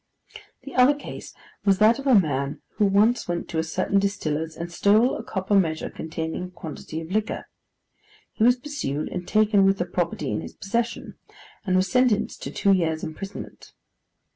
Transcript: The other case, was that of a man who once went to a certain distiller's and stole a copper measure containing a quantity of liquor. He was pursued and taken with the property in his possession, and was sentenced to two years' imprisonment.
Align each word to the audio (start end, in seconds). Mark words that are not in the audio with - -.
The 0.63 0.73
other 0.73 0.95
case, 0.95 1.31
was 1.63 1.77
that 1.77 1.99
of 1.99 2.07
a 2.07 2.15
man 2.19 2.59
who 2.77 2.85
once 2.87 3.27
went 3.27 3.47
to 3.49 3.59
a 3.59 3.63
certain 3.63 3.99
distiller's 3.99 4.57
and 4.57 4.71
stole 4.71 5.15
a 5.15 5.21
copper 5.23 5.53
measure 5.53 5.91
containing 5.91 6.45
a 6.45 6.49
quantity 6.49 7.01
of 7.01 7.11
liquor. 7.11 7.47
He 8.33 8.43
was 8.43 8.55
pursued 8.55 9.09
and 9.09 9.27
taken 9.27 9.63
with 9.63 9.77
the 9.77 9.85
property 9.85 10.31
in 10.31 10.41
his 10.41 10.55
possession, 10.55 11.19
and 11.67 11.75
was 11.75 11.87
sentenced 11.91 12.41
to 12.41 12.49
two 12.51 12.71
years' 12.73 13.03
imprisonment. 13.03 13.73